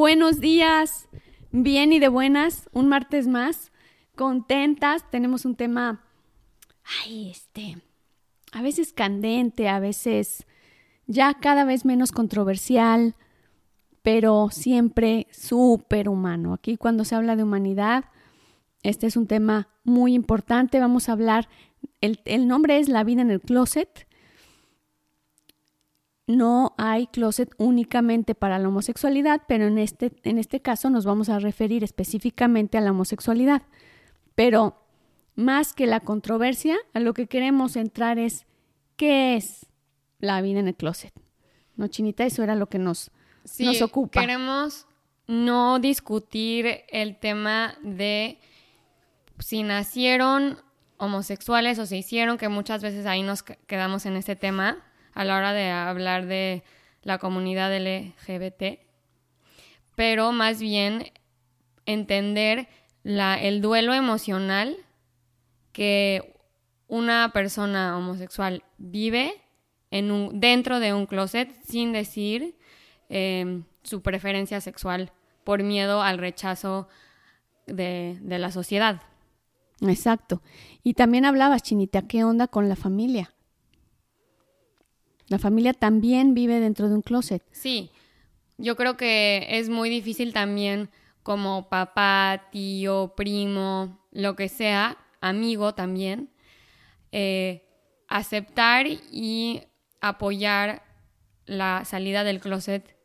[0.00, 1.10] Buenos días,
[1.52, 3.70] bien y de buenas, un martes más,
[4.16, 6.06] contentas, tenemos un tema,
[7.04, 7.76] ay, este,
[8.50, 10.46] a veces candente, a veces
[11.06, 13.14] ya cada vez menos controversial,
[14.00, 16.54] pero siempre súper humano.
[16.54, 18.06] Aquí cuando se habla de humanidad,
[18.82, 21.50] este es un tema muy importante, vamos a hablar,
[22.00, 24.08] el, el nombre es La vida en el closet
[26.30, 31.28] no hay closet únicamente para la homosexualidad, pero en este, en este caso nos vamos
[31.28, 33.62] a referir específicamente a la homosexualidad.
[34.34, 34.82] Pero
[35.34, 38.46] más que la controversia, a lo que queremos entrar es
[38.96, 39.66] qué es
[40.18, 41.12] la vida en el closet.
[41.76, 42.24] ¿No, Chinita?
[42.24, 43.10] Eso era lo que nos,
[43.58, 44.20] nos ocupa.
[44.20, 44.86] Queremos
[45.26, 48.38] no discutir el tema de
[49.38, 50.58] si nacieron
[50.98, 55.36] homosexuales o se hicieron, que muchas veces ahí nos quedamos en ese tema a la
[55.36, 56.62] hora de hablar de
[57.02, 58.80] la comunidad LGBT,
[59.94, 61.12] pero más bien
[61.86, 62.68] entender
[63.04, 64.76] el duelo emocional
[65.72, 66.34] que
[66.88, 69.32] una persona homosexual vive
[69.90, 72.56] en un, dentro de un closet sin decir
[73.08, 75.12] em, su preferencia sexual
[75.44, 76.88] por miedo al rechazo
[77.66, 79.02] de, de la sociedad.
[79.80, 80.42] Exacto.
[80.82, 83.32] Y también hablabas, Chinita, ¿qué onda con la familia?
[85.30, 87.40] La familia también vive dentro de un closet.
[87.52, 87.90] Sí,
[88.58, 90.90] yo creo que es muy difícil también
[91.22, 96.30] como papá, tío, primo, lo que sea, amigo también,
[97.12, 97.62] eh,
[98.08, 99.62] aceptar y
[100.00, 100.82] apoyar
[101.46, 102.96] la salida del closet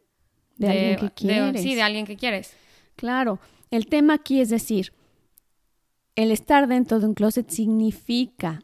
[0.57, 1.61] de, alguien que quieres.
[1.61, 2.55] sí, de alguien que quieres.
[2.95, 3.39] Claro,
[3.69, 4.93] el tema aquí es decir,
[6.15, 8.63] el estar dentro de un closet significa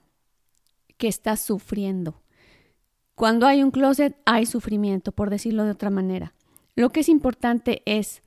[0.98, 2.21] que estás sufriendo.
[3.16, 6.34] Cuando hay un closet hay sufrimiento, por decirlo de otra manera.
[6.76, 8.22] Lo que es importante es,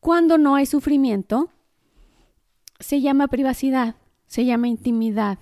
[0.00, 1.50] cuando no hay sufrimiento,
[2.78, 5.38] se llama privacidad, se llama intimidad.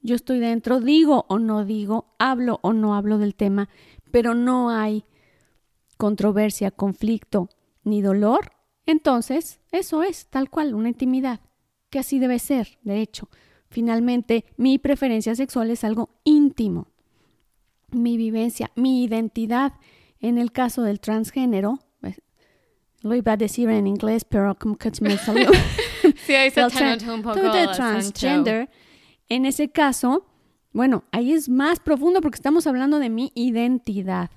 [0.00, 3.68] Yo estoy dentro, digo o no digo, hablo o no hablo del tema,
[4.12, 5.04] pero no hay
[5.96, 7.48] controversia, conflicto
[7.82, 8.52] ni dolor,
[8.86, 11.40] entonces eso es tal cual, una intimidad,
[11.90, 13.28] que así debe ser, de hecho.
[13.68, 16.87] Finalmente, mi preferencia sexual es algo íntimo
[17.90, 19.72] mi vivencia, mi identidad.
[20.20, 22.20] En el caso del transgénero, pues,
[23.02, 25.50] lo iba a decir en inglés, pero como que me salió.
[26.26, 26.64] sí, ahí se
[27.10, 27.40] un poco
[27.74, 28.68] transgender.
[29.28, 30.26] En ese caso,
[30.72, 34.30] bueno, ahí es más profundo porque estamos hablando de mi identidad.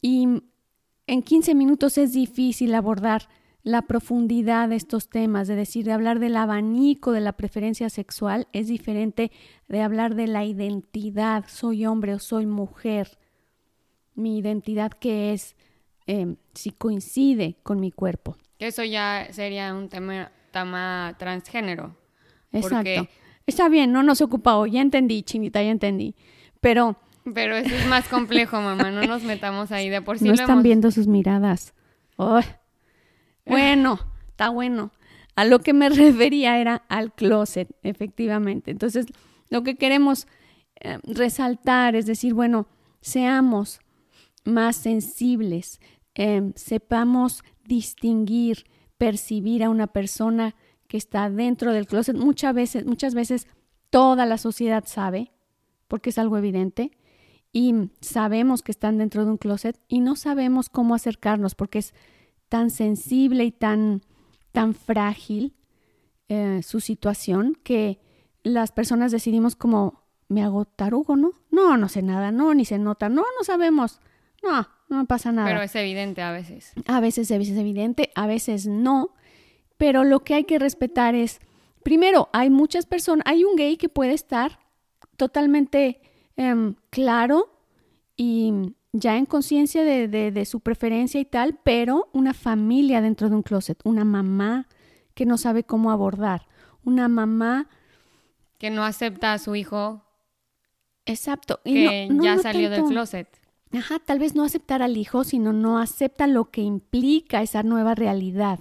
[0.00, 0.42] Y
[1.06, 3.28] en 15 minutos es difícil abordar
[3.64, 8.48] la profundidad de estos temas, de decir, de hablar del abanico de la preferencia sexual,
[8.52, 9.30] es diferente
[9.68, 13.18] de hablar de la identidad, soy hombre o soy mujer,
[14.14, 15.56] mi identidad que es,
[16.06, 18.36] em, si coincide con mi cuerpo.
[18.58, 20.30] Eso ya sería un tema,
[21.18, 21.96] transgénero.
[22.50, 23.08] Exacto.
[23.46, 26.14] Está bien, no nos ocupa hoy, ya entendí, chinita, ya entendí.
[26.60, 26.96] Pero...
[27.34, 30.24] Pero eso es más complejo, mamá, no nos metamos ahí de por sí.
[30.28, 31.72] No están viendo sus miradas.
[33.46, 33.98] Bueno,
[34.28, 34.92] está bueno.
[35.34, 38.70] A lo que me refería era al closet, efectivamente.
[38.70, 39.06] Entonces,
[39.48, 40.26] lo que queremos
[40.80, 42.66] eh, resaltar es decir, bueno,
[43.00, 43.80] seamos
[44.44, 45.80] más sensibles,
[46.14, 48.64] em, sepamos distinguir,
[48.98, 50.54] percibir a una persona
[50.88, 52.16] que está dentro del closet.
[52.16, 53.46] Muchas veces, muchas veces
[53.90, 55.32] toda la sociedad sabe,
[55.88, 56.92] porque es algo evidente,
[57.52, 61.94] y sabemos que están dentro de un closet y no sabemos cómo acercarnos porque es
[62.52, 64.02] tan sensible y tan,
[64.52, 65.54] tan frágil
[66.28, 67.98] eh, su situación que
[68.42, 71.32] las personas decidimos como, me hago tarugo, ¿no?
[71.50, 74.00] No, no sé nada, no, ni se nota, no, no sabemos,
[74.42, 75.48] no, no pasa nada.
[75.48, 76.74] Pero es evidente a veces.
[76.84, 79.14] A veces es evidente, a veces no,
[79.78, 81.40] pero lo que hay que respetar es,
[81.82, 84.58] primero, hay muchas personas, hay un gay que puede estar
[85.16, 86.02] totalmente
[86.36, 87.51] em, claro
[88.22, 88.52] y
[88.92, 93.42] ya en conciencia de, de, su preferencia y tal, pero una familia dentro de un
[93.42, 94.68] closet, una mamá
[95.14, 96.46] que no sabe cómo abordar,
[96.84, 97.68] una mamá
[98.58, 100.04] que no acepta a su hijo.
[101.04, 101.60] Exacto.
[101.64, 103.26] que ya salió del closet.
[103.72, 107.96] Ajá, tal vez no aceptar al hijo, sino no acepta lo que implica esa nueva
[107.96, 108.60] realidad.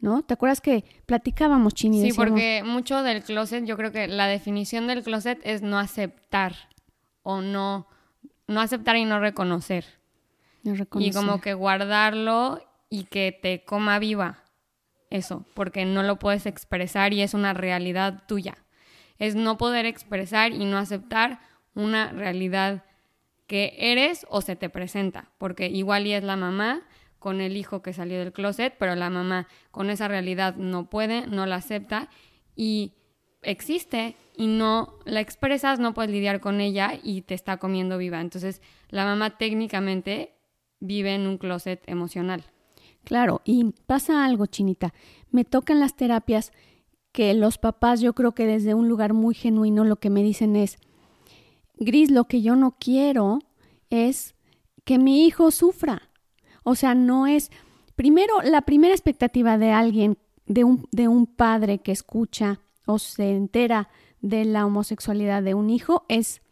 [0.00, 0.22] ¿No?
[0.22, 2.02] ¿Te acuerdas que platicábamos, Chini?
[2.02, 6.54] Sí, porque mucho del closet, yo creo que la definición del closet es no aceptar
[7.22, 7.86] o no
[8.46, 9.84] no aceptar y no reconocer.
[11.08, 14.44] Y como que guardarlo y que te coma viva.
[15.10, 18.56] Eso, porque no lo puedes expresar y es una realidad tuya.
[19.18, 21.40] Es no poder expresar y no aceptar
[21.74, 22.84] una realidad
[23.46, 26.82] que eres o se te presenta, porque igual y es la mamá
[27.18, 31.26] con el hijo que salió del closet, pero la mamá con esa realidad no puede,
[31.26, 32.08] no la acepta
[32.56, 32.94] y
[33.42, 38.20] existe y no la expresas, no puedes lidiar con ella y te está comiendo viva.
[38.20, 40.34] Entonces, la mamá técnicamente
[40.80, 42.44] vive en un closet emocional.
[43.04, 44.94] Claro, y pasa algo, Chinita.
[45.30, 46.52] Me tocan las terapias
[47.10, 50.56] que los papás, yo creo que desde un lugar muy genuino, lo que me dicen
[50.56, 50.78] es,
[51.76, 53.40] Gris, lo que yo no quiero
[53.90, 54.34] es
[54.84, 56.10] que mi hijo sufra.
[56.64, 57.50] O sea, no es,
[57.96, 60.16] primero, la primera expectativa de alguien,
[60.46, 63.88] de un, de un padre que escucha o se entera
[64.20, 66.42] de la homosexualidad de un hijo es,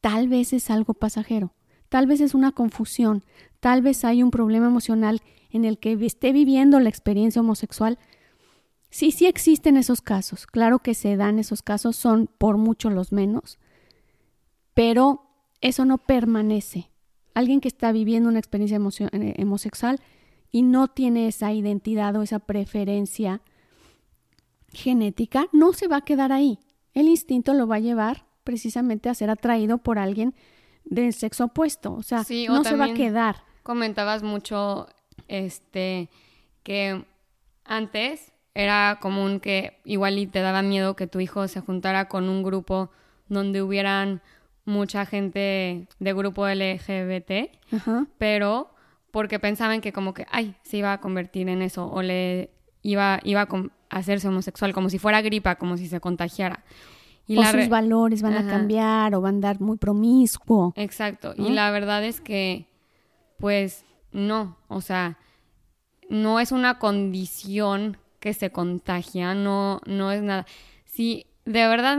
[0.00, 1.52] tal vez es algo pasajero,
[1.88, 3.24] tal vez es una confusión,
[3.60, 7.98] tal vez hay un problema emocional en el que esté viviendo la experiencia homosexual.
[8.90, 13.12] Sí, sí existen esos casos, claro que se dan esos casos, son por mucho los
[13.12, 13.58] menos,
[14.74, 15.22] pero
[15.60, 16.90] eso no permanece.
[17.32, 18.78] Alguien que está viviendo una experiencia
[19.12, 20.00] eh, homosexual
[20.52, 23.42] y no tiene esa identidad o esa preferencia
[24.74, 26.58] genética, no se va a quedar ahí.
[26.92, 30.34] El instinto lo va a llevar precisamente a ser atraído por alguien
[30.84, 32.18] del sexo opuesto, o sea,
[32.48, 33.42] no se va a quedar.
[33.62, 34.86] Comentabas mucho
[35.28, 36.10] este
[36.62, 37.04] que
[37.64, 42.28] antes era común que igual y te daba miedo que tu hijo se juntara con
[42.28, 42.90] un grupo
[43.28, 44.20] donde hubieran
[44.64, 47.50] mucha gente de grupo LGBT,
[48.18, 48.70] pero
[49.10, 52.50] porque pensaban que como que, ay, se iba a convertir en eso o le
[52.82, 53.48] iba, iba a
[53.94, 56.64] hacerse homosexual, como si fuera gripa, como si se contagiara.
[57.26, 60.74] Y o sus valores van a cambiar o van a andar muy promiscuo.
[60.76, 61.32] Exacto.
[61.36, 62.66] Y la verdad es que,
[63.38, 64.58] pues, no.
[64.68, 65.18] O sea,
[66.10, 70.46] no es una condición que se contagia, no, no es nada.
[70.84, 71.98] Si de verdad,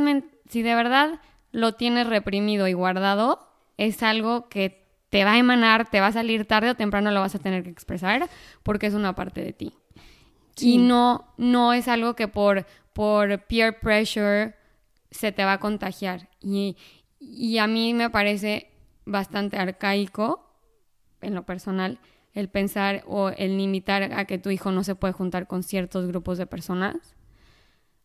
[0.50, 1.20] si de verdad
[1.52, 3.48] lo tienes reprimido y guardado,
[3.78, 7.20] es algo que te va a emanar, te va a salir tarde o temprano lo
[7.20, 8.30] vas a tener que expresar
[8.64, 9.74] porque es una parte de ti.
[10.58, 14.56] Y no, no es algo que por, por peer pressure
[15.12, 16.30] se te va a contagiar.
[16.42, 16.78] Y,
[17.20, 18.72] y a mí me parece
[19.06, 20.46] bastante arcaico,
[21.22, 22.00] en lo personal,
[22.34, 26.06] el pensar o el limitar a que tu hijo no se puede juntar con ciertos
[26.08, 27.16] grupos de personas,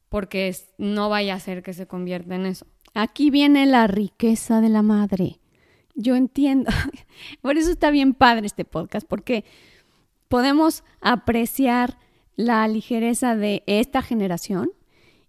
[0.08, 2.66] porque no vaya a ser que se convierta en eso.
[2.94, 5.40] Aquí viene la riqueza de la madre.
[5.94, 6.70] Yo entiendo.
[7.42, 9.44] Por eso está bien padre este podcast, porque
[10.28, 11.98] podemos apreciar
[12.40, 14.72] la ligereza de esta generación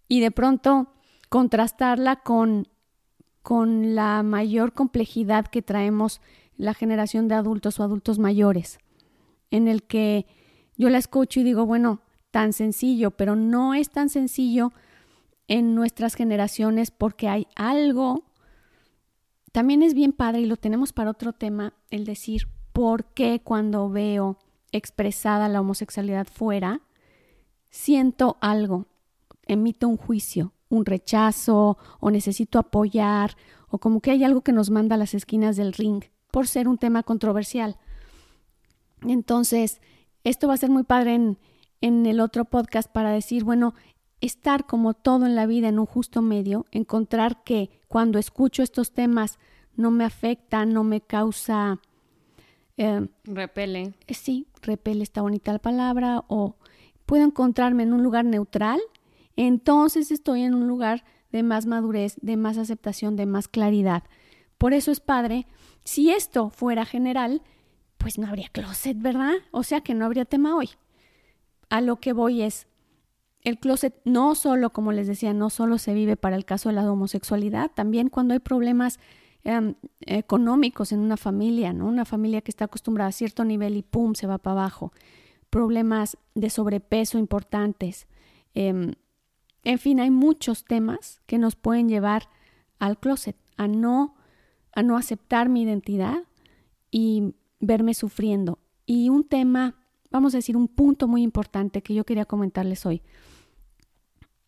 [0.08, 0.94] y de pronto
[1.30, 2.68] contrastarla con,
[3.42, 6.22] con la mayor complejidad que traemos
[6.56, 8.80] la generación de adultos o adultos mayores,
[9.50, 10.26] en el que
[10.78, 14.72] yo la escucho y digo, bueno, tan sencillo, pero no es tan sencillo
[15.48, 18.24] en nuestras generaciones porque hay algo,
[19.52, 23.90] también es bien padre y lo tenemos para otro tema, el decir, ¿por qué cuando
[23.90, 24.38] veo
[24.72, 26.82] expresada la homosexualidad fuera,
[27.72, 28.86] siento algo,
[29.48, 33.36] emito un juicio, un rechazo o necesito apoyar
[33.70, 36.68] o como que hay algo que nos manda a las esquinas del ring por ser
[36.68, 37.78] un tema controversial.
[39.02, 39.82] Entonces,
[40.24, 41.38] esto va a ser muy padre en,
[41.82, 43.74] en el otro podcast para decir, bueno,
[44.22, 48.94] estar como todo en la vida en un justo medio, encontrar que cuando escucho estos
[48.94, 49.40] temas
[49.76, 51.80] no me afecta, no me causa...
[52.78, 53.94] Eh, repele.
[54.08, 56.56] Eh, sí, repele está bonita la palabra, o
[57.12, 58.80] puedo encontrarme en un lugar neutral,
[59.36, 61.04] entonces estoy en un lugar
[61.34, 64.04] de más madurez, de más aceptación, de más claridad.
[64.58, 65.46] Por eso es padre,
[65.84, 67.42] si esto fuera general,
[67.98, 69.34] pues no habría closet, ¿verdad?
[69.52, 70.70] O sea que no habría tema hoy.
[71.70, 72.68] A lo que voy es,
[73.42, 76.76] el closet no solo, como les decía, no solo se vive para el caso de
[76.76, 79.02] la homosexualidad, también cuando hay problemas
[79.44, 81.88] em, económicos en una familia, ¿no?
[81.88, 84.94] Una familia que está acostumbrada a cierto nivel y pum, se va para abajo
[85.52, 88.08] problemas de sobrepeso importantes.
[88.56, 88.94] Em,
[89.64, 92.30] en fin, hay muchos temas que nos pueden llevar
[92.80, 94.16] al closet, a no,
[94.74, 96.24] a no aceptar mi identidad
[96.90, 98.58] y verme sufriendo.
[98.88, 99.76] Y un tema,
[100.10, 103.04] vamos a decir, un punto muy importante que yo quería comentarles hoy.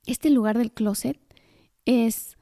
[0.07, 1.19] Este lugar del closet
[1.85, 2.37] es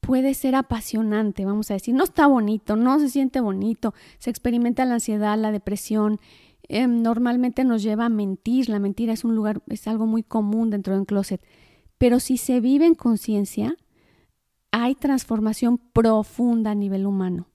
[0.00, 4.84] puede ser apasionante, vamos a decir, no está bonito, no se siente bonito, se experimenta
[4.84, 6.20] la ansiedad, la depresión,
[6.68, 8.68] Em, normalmente nos lleva a mentir.
[8.68, 11.40] La mentira es un lugar, es algo muy común dentro de un closet.
[11.98, 13.76] Pero si se vive en conciencia,
[14.70, 17.48] hay transformación profunda a nivel humano.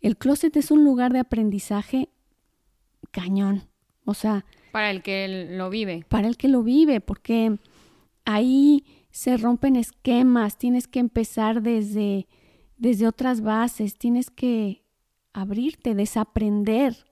[0.00, 2.08] El closet es un lugar de aprendizaje
[3.10, 3.68] cañón.
[4.04, 4.44] O sea.
[4.72, 6.04] Para el que lo vive.
[6.08, 7.58] Para el que lo vive, porque
[8.24, 12.28] ahí se rompen esquemas, tienes que empezar desde,
[12.76, 14.82] desde otras bases, tienes que
[15.32, 17.06] abrirte, desaprender.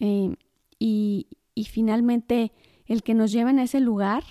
[0.00, 0.34] Eh,
[0.78, 2.52] y, y finalmente
[2.86, 4.24] el que nos lleven a ese lugar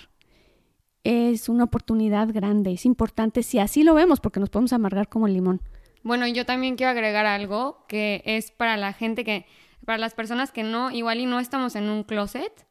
[1.04, 5.28] es una oportunidad grande, es importante si así lo vemos porque nos podemos amargar como
[5.28, 5.62] el limón.
[6.04, 9.46] Bueno, yo también quiero agregar algo que es para la gente que,
[9.86, 12.68] para las personas que no, igual y no estamos en un closet,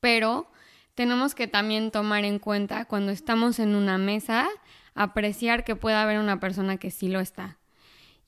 [0.00, 0.50] pero
[0.94, 4.48] tenemos que también tomar en cuenta cuando estamos en una mesa,
[4.94, 7.58] apreciar que pueda haber una persona que sí lo está,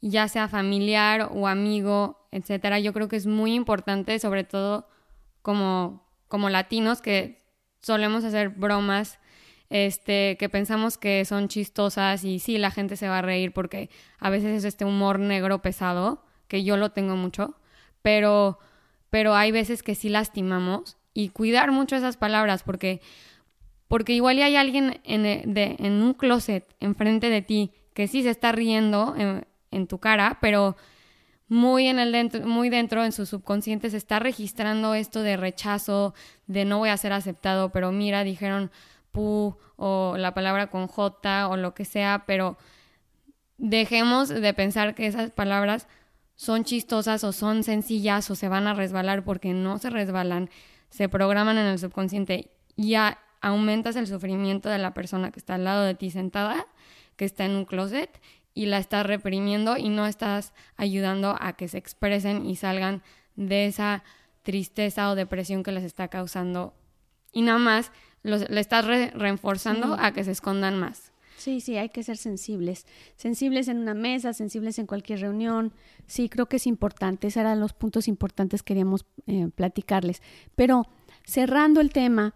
[0.00, 2.78] ya sea familiar o amigo, etcétera.
[2.78, 4.88] Yo creo que es muy importante, sobre todo
[5.42, 7.42] como, como latinos, que
[7.80, 9.18] solemos hacer bromas
[9.70, 13.88] este, que pensamos que son chistosas y sí, la gente se va a reír porque
[14.18, 17.54] a veces es este humor negro pesado, que yo lo tengo mucho,
[18.02, 18.58] pero,
[19.08, 23.00] pero hay veces que sí lastimamos y cuidar mucho esas palabras porque,
[23.86, 28.30] porque igual hay alguien en, de, en un closet enfrente de ti que sí se
[28.30, 30.76] está riendo en, en tu cara, pero
[31.50, 36.14] muy en el dentro, muy dentro en su subconsciente se está registrando esto de rechazo,
[36.46, 38.70] de no voy a ser aceptado, pero mira, dijeron
[39.10, 42.56] pu o la palabra con j o lo que sea, pero
[43.58, 45.88] dejemos de pensar que esas palabras
[46.36, 50.50] son chistosas o son sencillas o se van a resbalar porque no se resbalan,
[50.88, 55.56] se programan en el subconsciente y ya aumentas el sufrimiento de la persona que está
[55.56, 56.64] al lado de ti sentada,
[57.16, 58.20] que está en un closet
[58.54, 63.02] y la estás reprimiendo y no estás ayudando a que se expresen y salgan
[63.36, 64.02] de esa
[64.42, 66.74] tristeza o depresión que les está causando.
[67.32, 67.92] Y nada más
[68.22, 71.12] le estás reforzando a que se escondan más.
[71.40, 72.86] Sí, sí, hay que ser sensibles.
[73.16, 75.72] Sensibles en una mesa, sensibles en cualquier reunión.
[76.06, 77.28] Sí, creo que es importante.
[77.28, 80.20] Esos eran los puntos importantes que queríamos eh, platicarles.
[80.54, 80.86] Pero
[81.24, 82.34] cerrando el tema,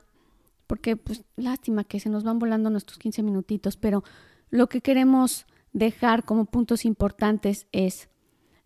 [0.66, 4.04] porque pues lástima que se nos van volando nuestros 15 minutitos, pero
[4.49, 8.09] lo que queremos dejar como puntos importantes es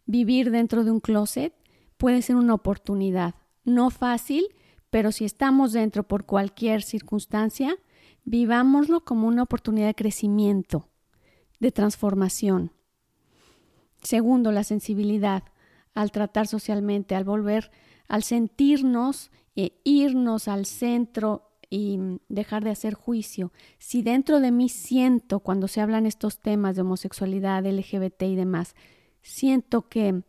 [0.06, 1.52] vivir dentro de un closet
[1.96, 3.34] puede ser una oportunidad.
[3.64, 4.46] No fácil,
[4.90, 7.76] pero si estamos dentro por cualquier circunstancia,
[8.24, 10.88] vivámoslo como una oportunidad de crecimiento,
[11.58, 12.72] de transformación.
[14.02, 15.42] Segundo, la sensibilidad
[15.94, 17.72] al tratar socialmente, al volver,
[18.06, 21.98] al sentirnos e irnos al centro y
[22.28, 23.52] dejar de hacer juicio.
[23.78, 28.74] Si dentro de mí siento, cuando se hablan estos temas de homosexualidad, LGBT y demás,
[29.22, 30.22] siento que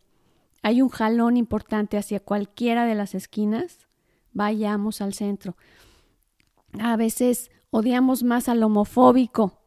[0.62, 3.88] hay un jalón importante hacia cualquiera de las esquinas,
[4.34, 5.56] vayamos al centro.
[6.80, 9.60] A veces odiamos más al homofóbico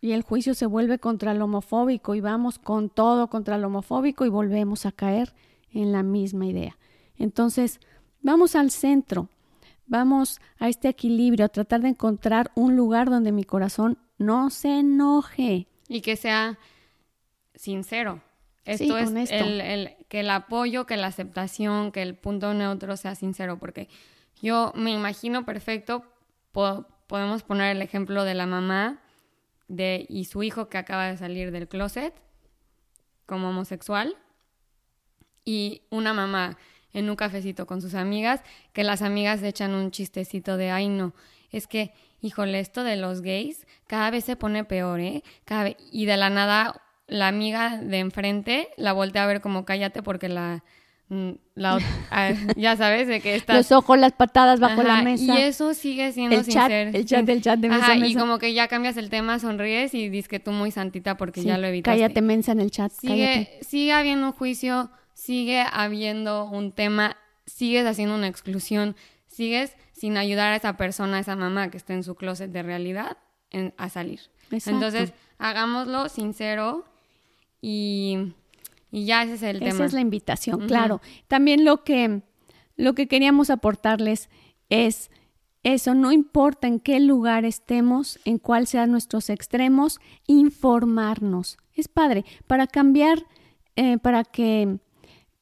[0.00, 4.26] y el juicio se vuelve contra el homofóbico y vamos con todo contra el homofóbico
[4.26, 5.34] y volvemos a caer
[5.72, 6.76] en la misma idea.
[7.16, 7.80] Entonces,
[8.20, 9.28] vamos al centro,
[9.86, 14.80] vamos a este equilibrio, a tratar de encontrar un lugar donde mi corazón no se
[14.80, 15.68] enoje.
[15.88, 16.58] Y que sea
[17.54, 18.22] sincero.
[18.64, 23.58] Esto es El, que el apoyo, que la aceptación, que el punto neutro sea sincero,
[23.58, 23.88] porque
[24.40, 26.04] yo me imagino perfecto,
[26.52, 29.02] podemos poner el ejemplo de la mamá
[29.68, 32.14] de, y su hijo que acaba de salir del closet
[33.26, 34.16] como homosexual,
[35.44, 36.56] y una mamá
[36.94, 38.40] en un cafecito con sus amigas,
[38.72, 41.12] que las amigas echan un chistecito de, ay no,
[41.52, 45.22] es que, híjole, esto de los gays cada vez se pone peor, ¿eh?
[45.44, 50.02] Cada y de la nada la amiga de enfrente la voltea a ver como cállate
[50.02, 50.64] porque la,
[51.08, 51.30] mm,
[52.10, 55.74] ah, ya sabes de que está los ojos las patadas bajo la mesa y eso
[55.74, 58.96] sigue siendo el chat, el chat del chat de mesa, y como que ya cambias
[58.96, 62.00] el tema sonríes y dices que tú muy santita porque ya lo evitaste.
[62.00, 67.16] cállate mensa en el chat sigue sigue habiendo un juicio sigue habiendo un tema
[67.46, 71.94] sigues haciendo una exclusión sigues sin ayudar a esa persona a esa mamá que está
[71.94, 73.16] en su closet de realidad
[73.76, 76.84] a salir entonces hagámoslo sincero
[77.66, 78.34] y,
[78.92, 79.70] ya ese es el tema.
[79.70, 81.00] Esa es la invitación, claro.
[81.28, 82.20] También lo que,
[82.76, 84.28] lo que queríamos aportarles
[84.68, 85.10] es
[85.62, 91.56] eso, no importa en qué lugar estemos, en cuál sean nuestros extremos, informarnos.
[91.72, 93.24] Es padre, para cambiar,
[93.76, 94.76] eh, para que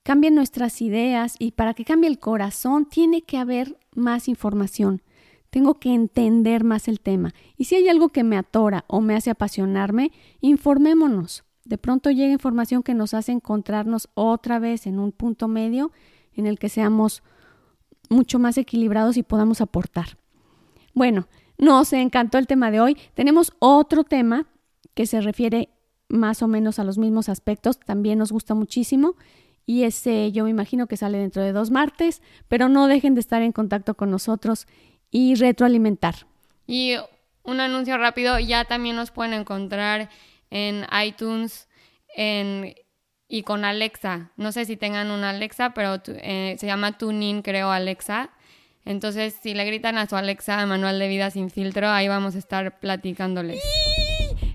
[0.03, 5.03] cambien nuestras ideas y para que cambie el corazón, tiene que haber más información.
[5.51, 7.35] Tengo que entender más el tema.
[7.57, 11.45] Y si hay algo que me atora o me hace apasionarme, informémonos.
[11.65, 15.93] De pronto llega información que nos hace encontrarnos otra vez en un punto medio
[16.35, 17.23] en el que seamos
[18.09, 20.19] mucho más equilibrados y podamos aportar.
[20.95, 21.29] Bueno,
[21.59, 22.97] nos encantó el tema de hoy.
[23.15, 24.47] Tenemos otro tema
[24.95, 25.69] que se refiere
[26.09, 29.15] más o menos a los mismos aspectos, también nos gusta muchísimo
[29.67, 33.21] y ese yo me imagino que sale dentro de dos martes, pero no dejen de
[33.21, 34.67] estar en contacto con nosotros
[35.11, 36.27] y retroalimentar.
[36.67, 36.95] Y
[37.43, 40.09] un anuncio rápido, ya también nos pueden encontrar
[40.51, 41.69] en iTunes,
[42.17, 42.75] en
[43.33, 44.31] y con Alexa.
[44.37, 48.29] No sé si tengan una Alexa, pero eh, se llama TuneIn, creo, Alexa.
[48.85, 52.39] Entonces, si le gritan a su Alexa Manual de Vida sin filtro, ahí vamos a
[52.39, 53.63] estar platicándoles.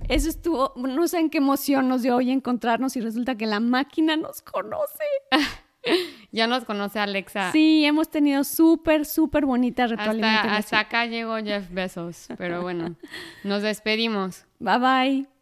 [0.08, 3.60] Eso estuvo, no sé en qué emoción nos dio hoy encontrarnos y resulta que la
[3.60, 5.04] máquina nos conoce.
[6.32, 7.52] ya nos conoce Alexa.
[7.52, 10.54] Sí, hemos tenido súper, súper bonita retroalimentación.
[10.54, 12.96] Hasta, hasta acá llegó Jeff Bezos, pero bueno,
[13.44, 14.46] nos despedimos.
[14.60, 15.37] Bye bye.